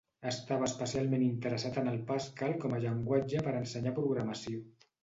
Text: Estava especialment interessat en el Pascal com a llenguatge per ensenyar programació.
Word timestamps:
Estava 0.29 0.69
especialment 0.69 1.25
interessat 1.25 1.77
en 1.83 1.91
el 1.93 2.01
Pascal 2.09 2.59
com 2.65 2.77
a 2.79 2.83
llenguatge 2.87 3.47
per 3.51 3.57
ensenyar 3.65 3.97
programació. 4.03 4.69